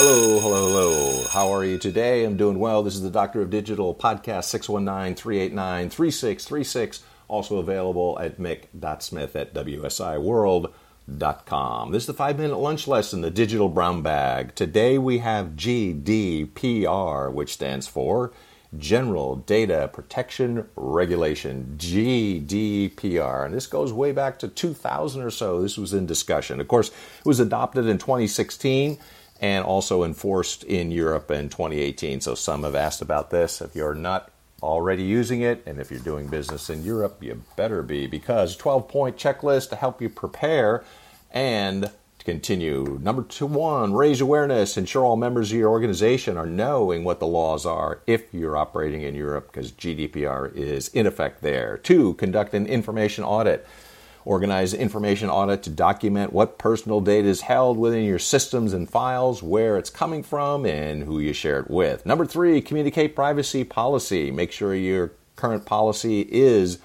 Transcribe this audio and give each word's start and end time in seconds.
Hello, 0.00 0.38
hello, 0.38 0.68
hello. 0.68 1.24
How 1.24 1.52
are 1.52 1.64
you 1.64 1.76
today? 1.76 2.24
I'm 2.24 2.36
doing 2.36 2.60
well. 2.60 2.84
This 2.84 2.94
is 2.94 3.02
the 3.02 3.10
Doctor 3.10 3.42
of 3.42 3.50
Digital 3.50 3.96
podcast 3.96 4.44
619 4.44 5.16
389 5.16 5.90
3636. 5.90 7.02
Also 7.26 7.58
available 7.58 8.16
at 8.20 8.38
mick.smith 8.38 9.34
at 9.34 9.52
wsiworld.com. 9.52 11.90
This 11.90 12.04
is 12.04 12.06
the 12.06 12.14
five 12.14 12.38
minute 12.38 12.58
lunch 12.58 12.86
lesson, 12.86 13.22
the 13.22 13.30
digital 13.32 13.68
brown 13.68 14.02
bag. 14.02 14.54
Today 14.54 14.98
we 14.98 15.18
have 15.18 15.56
GDPR, 15.56 17.32
which 17.32 17.54
stands 17.54 17.88
for 17.88 18.32
General 18.76 19.34
Data 19.34 19.90
Protection 19.92 20.68
Regulation, 20.76 21.74
GDPR. 21.76 23.46
And 23.46 23.52
this 23.52 23.66
goes 23.66 23.92
way 23.92 24.12
back 24.12 24.38
to 24.38 24.46
2000 24.46 25.22
or 25.22 25.30
so. 25.30 25.60
This 25.60 25.76
was 25.76 25.92
in 25.92 26.06
discussion. 26.06 26.60
Of 26.60 26.68
course, 26.68 26.90
it 26.90 27.26
was 27.26 27.40
adopted 27.40 27.86
in 27.86 27.98
2016 27.98 28.96
and 29.40 29.64
also 29.64 30.02
enforced 30.02 30.64
in 30.64 30.90
Europe 30.90 31.30
in 31.30 31.48
2018. 31.48 32.20
So 32.20 32.34
some 32.34 32.64
have 32.64 32.74
asked 32.74 33.02
about 33.02 33.30
this. 33.30 33.60
If 33.60 33.74
you're 33.74 33.94
not 33.94 34.30
already 34.62 35.04
using 35.04 35.42
it, 35.42 35.62
and 35.66 35.78
if 35.78 35.90
you're 35.90 36.00
doing 36.00 36.26
business 36.26 36.68
in 36.68 36.84
Europe, 36.84 37.22
you 37.22 37.42
better 37.56 37.82
be 37.82 38.06
because 38.06 38.56
12 38.56 38.88
point 38.88 39.16
checklist 39.16 39.70
to 39.70 39.76
help 39.76 40.02
you 40.02 40.08
prepare 40.08 40.84
and 41.30 41.90
to 42.18 42.24
continue. 42.24 42.98
Number 43.00 43.22
two, 43.22 43.46
one, 43.46 43.92
raise 43.92 44.20
awareness. 44.20 44.76
Ensure 44.76 45.04
all 45.04 45.16
members 45.16 45.52
of 45.52 45.58
your 45.58 45.70
organization 45.70 46.36
are 46.36 46.46
knowing 46.46 47.04
what 47.04 47.20
the 47.20 47.26
laws 47.26 47.64
are 47.64 48.00
if 48.06 48.34
you're 48.34 48.56
operating 48.56 49.02
in 49.02 49.14
Europe 49.14 49.52
because 49.52 49.70
GDPR 49.70 50.52
is 50.54 50.88
in 50.88 51.06
effect 51.06 51.42
there. 51.42 51.78
Two, 51.78 52.14
conduct 52.14 52.54
an 52.54 52.66
information 52.66 53.22
audit. 53.22 53.66
Organize 54.28 54.74
information 54.74 55.30
audit 55.30 55.62
to 55.62 55.70
document 55.70 56.34
what 56.34 56.58
personal 56.58 57.00
data 57.00 57.26
is 57.26 57.40
held 57.40 57.78
within 57.78 58.04
your 58.04 58.18
systems 58.18 58.74
and 58.74 58.86
files, 58.86 59.42
where 59.42 59.78
it's 59.78 59.88
coming 59.88 60.22
from, 60.22 60.66
and 60.66 61.04
who 61.04 61.18
you 61.18 61.32
share 61.32 61.60
it 61.60 61.70
with. 61.70 62.04
Number 62.04 62.26
three, 62.26 62.60
communicate 62.60 63.16
privacy 63.16 63.64
policy. 63.64 64.30
Make 64.30 64.52
sure 64.52 64.74
your 64.74 65.12
current 65.36 65.64
policy 65.64 66.28
is 66.30 66.78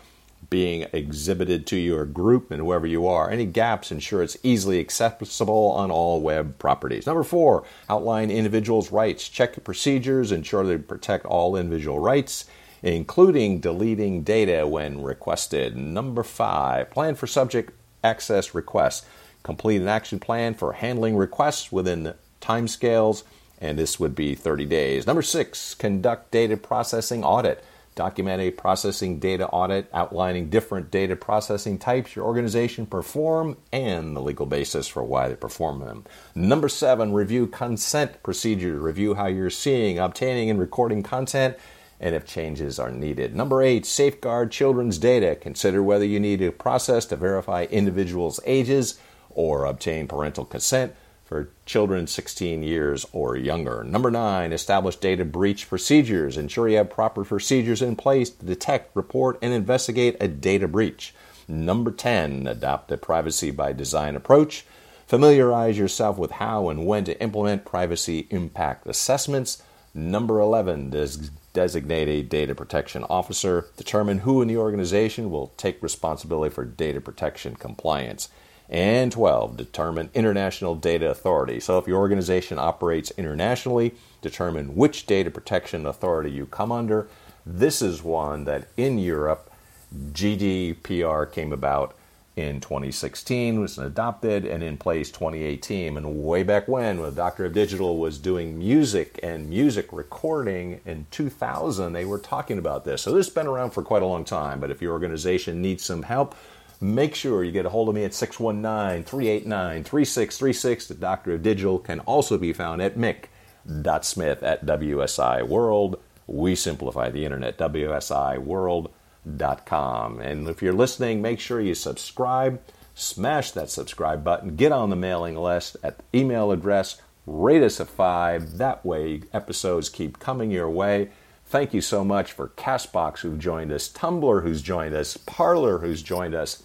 being 0.50 0.86
exhibited 0.94 1.68
to 1.68 1.76
your 1.76 2.06
group 2.06 2.50
and 2.50 2.62
whoever 2.62 2.88
you 2.88 3.08
are. 3.08 3.30
Any 3.30 3.46
gaps, 3.46 3.92
ensure 3.92 4.24
it's 4.24 4.38
easily 4.42 4.80
accessible 4.80 5.72
on 5.72 5.92
all 5.92 6.22
web 6.22 6.58
properties. 6.60 7.06
Number 7.06 7.24
four, 7.24 7.66
outline 7.90 8.32
individuals' 8.32 8.90
rights. 8.90 9.28
Check 9.28 9.62
procedures, 9.66 10.32
ensure 10.32 10.64
they 10.64 10.78
protect 10.78 11.26
all 11.26 11.58
individual 11.58 12.00
rights, 12.00 12.46
including 12.84 13.60
deleting 13.60 14.24
data 14.24 14.68
when 14.68 15.02
requested. 15.02 15.76
Number 15.76 16.22
five, 16.22 16.92
plan 16.92 17.16
for 17.16 17.26
subject 17.26 17.72
access 18.04 18.54
requests. 18.54 19.06
Complete 19.42 19.82
an 19.82 19.88
action 19.88 20.20
plan 20.20 20.54
for 20.54 20.74
handling 20.74 21.16
requests 21.16 21.72
within 21.72 22.14
timescales, 22.42 23.24
and 23.60 23.80
this 23.80 24.00
would 24.00 24.14
be 24.14 24.36
30 24.36 24.66
days. 24.66 25.08
Number 25.08 25.22
six, 25.22 25.74
conduct 25.74 26.32
data 26.32 26.58
processing 26.58 27.24
audit 27.24 27.64
document 27.96 28.42
a 28.42 28.52
processing 28.52 29.20
data 29.20 29.48
audit 29.48 29.88
outlining 29.94 30.50
different 30.50 30.90
data 30.90 31.16
processing 31.16 31.78
types 31.78 32.16
your 32.16 32.26
organization 32.26 32.86
perform 32.86 33.56
and 33.72 34.16
the 34.16 34.22
legal 34.22 34.46
basis 34.46 34.88
for 34.88 35.04
why 35.04 35.28
they 35.28 35.36
perform 35.36 35.80
them. 35.80 36.04
Number 36.34 36.70
seven, 36.70 37.14
review 37.14 37.48
consent 37.48 38.24
procedures. 38.24 38.82
Review 38.82 39.14
how 39.14 39.28
you're 39.28 39.50
seeing, 39.50 40.00
obtaining, 40.00 40.50
and 40.50 40.60
recording 40.60 41.04
content 41.04 41.58
and 42.04 42.14
if 42.14 42.26
changes 42.26 42.80
are 42.80 42.92
needed. 42.92 43.34
Number 43.34 43.62
eight, 43.62 43.86
safeguard 43.86 44.52
children's 44.52 44.98
data. 44.98 45.38
Consider 45.38 45.82
whether 45.82 46.04
you 46.04 46.20
need 46.20 46.42
a 46.42 46.52
process 46.52 47.06
to 47.06 47.16
verify 47.16 47.64
individuals' 47.72 48.42
ages 48.46 49.00
or 49.30 49.64
obtain 49.64 50.10
parental 50.10 50.44
consent 50.44 50.94
for 51.24 51.50
children 51.66 52.06
16 52.06 52.62
years 52.62 53.06
or 53.14 53.38
younger. 53.38 53.86
Number 53.86 54.12
nine, 54.12 54.52
establish 54.52 54.98
data 54.98 55.24
breach 55.24 55.70
procedures. 55.70 56.36
Ensure 56.36 56.68
you 56.68 56.76
have 56.76 56.90
proper 56.90 57.24
procedures 57.24 57.82
in 57.82 57.96
place 57.96 58.30
to 58.32 58.46
detect, 58.46 58.94
report, 58.98 59.40
and 59.42 59.54
investigate 59.54 60.18
a 60.20 60.28
data 60.28 60.68
breach. 60.68 61.16
Number 61.48 61.90
10, 61.90 62.48
adopt 62.48 62.92
a 62.92 62.98
privacy 62.98 63.50
by 63.50 63.72
design 63.72 64.18
approach. 64.18 64.66
Familiarize 65.08 65.78
yourself 65.78 66.18
with 66.18 66.32
how 66.32 66.68
and 66.68 66.86
when 66.86 67.06
to 67.06 67.22
implement 67.22 67.64
privacy 67.64 68.28
impact 68.30 68.88
assessments. 68.88 69.64
Number 69.94 70.40
11, 70.40 70.90
des- 70.90 71.30
designate 71.54 72.08
a 72.08 72.24
data 72.24 72.56
protection 72.56 73.04
officer. 73.04 73.68
Determine 73.78 74.20
who 74.20 74.42
in 74.42 74.48
the 74.48 74.58
organization 74.58 75.30
will 75.30 75.54
take 75.56 75.84
responsibility 75.84 76.54
for 76.54 76.66
data 76.66 77.00
protection 77.00 77.56
compliance. 77.56 78.30
And 78.70 79.12
12, 79.12 79.56
determine 79.58 80.10
international 80.16 80.74
data 80.74 81.10
authority. 81.10 81.60
So 81.60 81.78
if 81.78 81.88
your 81.88 82.00
organization 82.00 82.58
operates 82.58 83.12
internationally, 83.18 83.94
determine 84.22 84.76
which 84.76 85.06
data 85.06 85.30
protection 85.30 85.86
authority 85.86 86.32
you 86.32 86.48
come 86.48 86.72
under. 86.72 87.08
This 87.46 87.82
is 87.82 88.02
one 88.02 88.46
that 88.46 88.68
in 88.78 88.98
Europe, 88.98 89.52
GDPR 89.94 91.32
came 91.32 91.54
about 91.54 91.96
in 92.36 92.60
2016, 92.60 93.60
was 93.60 93.78
adopted 93.78 94.46
and 94.46 94.64
in 94.64 94.78
place 94.78 95.12
2018. 95.12 95.98
And 95.98 96.24
way 96.24 96.44
back 96.44 96.68
when, 96.68 97.00
when 97.00 97.14
Doctor 97.14 97.46
of 97.46 97.54
Digital 97.54 97.98
was 97.98 98.18
doing 98.18 98.58
music 98.58 99.20
and 99.22 99.50
music 99.50 99.94
recording 99.94 100.82
in 100.86 101.06
2000, 101.12 101.94
they 101.94 102.06
were 102.06 102.18
talking 102.18 102.58
about 102.58 102.86
this. 102.86 103.04
So 103.04 103.12
this 103.12 103.28
has 103.28 103.34
been 103.34 103.48
around 103.48 103.72
for 103.72 103.84
quite 103.84 104.02
a 104.02 104.08
long 104.08 104.26
time. 104.26 104.60
But 104.60 104.72
if 104.72 104.82
your 104.82 104.94
organization 104.94 105.62
needs 105.62 105.84
some 105.84 106.04
help, 106.04 106.36
make 106.82 107.14
sure 107.14 107.44
you 107.44 107.52
get 107.52 107.68
a 107.68 107.70
hold 107.70 107.88
of 107.90 107.96
me 107.96 108.04
at 108.04 108.16
619 108.16 109.04
389 109.04 109.84
3636. 109.84 110.88
The 110.88 110.94
Doctor 110.96 111.34
of 111.34 111.44
Digital 111.44 111.78
can 111.78 112.00
also 112.02 112.40
be 112.40 112.52
found 112.52 112.82
at 112.82 112.98
mick.smith 112.98 114.42
at 114.42 114.66
WSI 114.66 115.48
World. 115.48 116.02
We 116.26 116.56
simplify 116.56 117.12
the 117.12 117.26
internet, 117.26 117.60
WSIWorld.com. 117.60 118.92
And 119.26 120.48
if 120.48 120.62
you're 120.62 120.74
listening, 120.74 121.22
make 121.22 121.40
sure 121.40 121.62
you 121.62 121.76
subscribe, 121.76 122.62
smash 122.96 123.52
that 123.52 123.70
subscribe 123.70 124.24
button, 124.24 124.56
get 124.56 124.72
on 124.72 124.90
the 124.90 124.96
mailing 124.96 125.36
list 125.36 125.78
at 125.84 126.00
email 126.14 126.52
address, 126.52 127.02
rate 127.26 127.64
us 127.64 127.80
a 127.80 127.86
five. 127.86 128.58
That 128.58 128.86
way, 128.86 129.22
episodes 129.34 129.90
keep 129.90 130.20
coming 130.20 130.52
your 130.52 130.70
way. 130.70 131.10
Thank 131.46 131.74
you 131.74 131.82
so 131.82 132.04
much 132.04 132.32
for 132.32 132.50
Castbox, 132.50 133.20
who've 133.20 133.40
joined 133.40 133.72
us, 133.72 133.90
Tumblr, 133.90 134.44
who's 134.44 134.62
joined 134.62 134.96
us, 134.96 135.18
Parler, 135.18 135.80
who's 135.80 136.02
joined 136.02 136.34
us, 136.34 136.64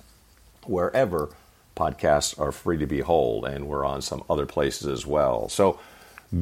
wherever 0.65 1.31
podcasts 1.77 2.39
are 2.41 2.53
free 2.53 2.79
to 2.79 2.87
behold, 2.87 3.45
and 3.45 3.69
we're 3.69 3.85
on 3.85 4.03
some 4.03 4.25
other 4.29 4.47
places 4.47 4.89
as 4.89 5.07
well. 5.07 5.49
So, 5.49 5.79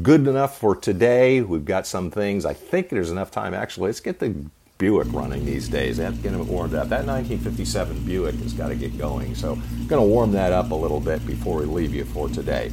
good 0.03 0.27
enough 0.27 0.59
for 0.59 0.75
today. 0.75 1.43
We've 1.43 1.65
got 1.65 1.87
some 1.87 2.11
things. 2.11 2.45
I 2.45 2.55
think 2.55 2.89
there's 2.89 3.11
enough 3.11 3.31
time. 3.31 3.55
Actually, 3.55 3.89
let's 3.89 4.01
get 4.01 4.19
the 4.19 4.35
Buick 4.79 5.11
running 5.13 5.47
these 5.47 5.69
days. 5.69 5.97
They 5.97 6.05
have 6.05 6.17
to 6.17 6.23
get 6.23 6.35
it 6.35 6.39
warmed 6.39 6.75
up. 6.75 6.89
That 6.89 7.07
1957 7.07 8.05
Buick 8.05 8.35
has 8.37 8.53
got 8.53 8.69
to 8.69 8.75
get 8.75 8.99
going. 8.99 9.35
So, 9.35 9.53
I'm 9.53 9.87
going 9.87 10.03
to 10.03 10.09
warm 10.09 10.33
that 10.33 10.53
up 10.53 10.71
a 10.71 10.75
little 10.75 11.01
bit 11.01 11.27
before 11.27 11.59
we 11.59 11.65
leave 11.65 11.95
you 11.95 12.05
for 12.05 12.29
today. 12.29 12.71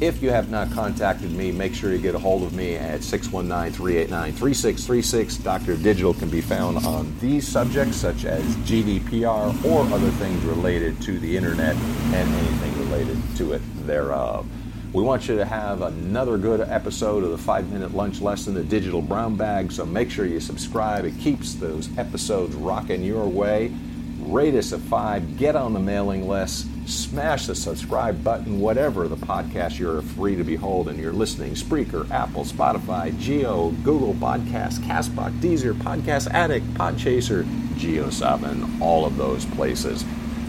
If 0.00 0.20
you 0.20 0.30
have 0.30 0.50
not 0.50 0.72
contacted 0.72 1.30
me, 1.30 1.52
make 1.52 1.74
sure 1.74 1.92
you 1.92 1.98
get 1.98 2.16
a 2.16 2.18
hold 2.18 2.42
of 2.42 2.52
me 2.54 2.74
at 2.74 3.04
619 3.04 3.72
389 3.72 4.32
3636. 4.32 5.36
Dr. 5.36 5.76
Digital 5.76 6.12
can 6.12 6.28
be 6.28 6.40
found 6.40 6.78
on 6.78 7.16
these 7.20 7.46
subjects, 7.46 7.98
such 7.98 8.24
as 8.24 8.42
GDPR 8.66 9.64
or 9.64 9.82
other 9.94 10.10
things 10.12 10.42
related 10.44 11.00
to 11.02 11.20
the 11.20 11.36
internet 11.36 11.76
and 11.76 12.34
anything 12.34 12.78
related 12.80 13.18
to 13.36 13.52
it 13.52 13.62
thereof. 13.86 14.44
We 14.92 15.02
want 15.02 15.28
you 15.28 15.36
to 15.36 15.44
have 15.44 15.82
another 15.82 16.36
good 16.36 16.60
episode 16.60 17.24
of 17.24 17.30
the 17.30 17.38
five 17.38 17.70
minute 17.72 17.94
lunch 17.94 18.20
lesson, 18.20 18.54
the 18.54 18.62
digital 18.62 19.00
brown 19.00 19.36
bag. 19.36 19.72
So 19.72 19.86
make 19.86 20.10
sure 20.10 20.26
you 20.26 20.40
subscribe. 20.40 21.04
It 21.04 21.18
keeps 21.18 21.54
those 21.54 21.88
episodes 21.96 22.54
rocking 22.54 23.02
your 23.02 23.26
way. 23.26 23.72
Rate 24.20 24.54
us 24.54 24.72
a 24.72 24.78
five, 24.78 25.36
get 25.36 25.56
on 25.56 25.72
the 25.72 25.80
mailing 25.80 26.28
list 26.28 26.66
smash 26.86 27.46
the 27.46 27.54
subscribe 27.54 28.22
button, 28.24 28.60
whatever 28.60 29.08
the 29.08 29.16
podcast 29.16 29.78
you're 29.78 30.02
free 30.02 30.36
to 30.36 30.44
behold 30.44 30.88
and 30.88 30.98
you're 30.98 31.12
listening 31.12 31.54
Spreaker, 31.54 32.10
Apple, 32.10 32.44
Spotify, 32.44 33.16
Geo, 33.18 33.70
Google 33.82 34.14
Podcasts, 34.14 34.78
Castbox, 34.78 35.32
Deezer, 35.40 35.74
Podcast 35.74 36.30
Addict, 36.32 36.66
Podchaser, 36.74 37.44
GeoSovereign, 37.74 38.80
all 38.80 39.04
of 39.04 39.16
those 39.16 39.44
places. 39.46 40.04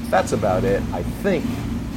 That's 0.10 0.32
about 0.32 0.64
it. 0.64 0.82
I 0.92 1.04
think 1.04 1.46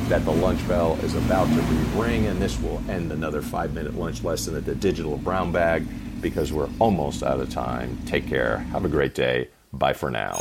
that 0.08 0.24
the 0.24 0.32
lunch 0.32 0.66
bell 0.68 0.98
is 1.02 1.14
about 1.14 1.48
to 1.48 1.60
ring, 2.00 2.26
and 2.26 2.40
this 2.40 2.60
will 2.60 2.82
end 2.88 3.12
another 3.12 3.42
five 3.42 3.74
minute 3.74 3.94
lunch 3.94 4.22
lesson 4.22 4.56
at 4.56 4.64
the 4.64 4.74
digital 4.74 5.16
brown 5.18 5.52
bag 5.52 5.86
because 6.20 6.52
we're 6.52 6.68
almost 6.78 7.22
out 7.22 7.40
of 7.40 7.50
time. 7.50 7.98
Take 8.06 8.26
care. 8.26 8.58
Have 8.58 8.84
a 8.84 8.88
great 8.88 9.14
day. 9.14 9.48
Bye 9.72 9.92
for 9.92 10.10
now. 10.10 10.40